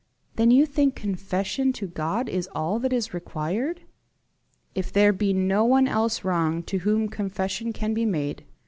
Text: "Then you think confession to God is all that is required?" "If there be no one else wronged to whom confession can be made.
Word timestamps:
"Then 0.35 0.49
you 0.49 0.65
think 0.65 0.95
confession 0.95 1.71
to 1.73 1.85
God 1.85 2.27
is 2.27 2.49
all 2.55 2.79
that 2.79 2.91
is 2.91 3.13
required?" 3.13 3.83
"If 4.73 4.91
there 4.91 5.13
be 5.13 5.31
no 5.31 5.63
one 5.63 5.87
else 5.87 6.23
wronged 6.23 6.65
to 6.69 6.79
whom 6.79 7.07
confession 7.07 7.71
can 7.71 7.93
be 7.93 8.07
made. 8.07 8.43